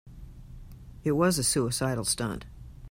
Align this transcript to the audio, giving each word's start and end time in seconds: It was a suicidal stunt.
It 1.03 1.11
was 1.11 1.37
a 1.37 1.43
suicidal 1.43 2.05
stunt. 2.05 2.47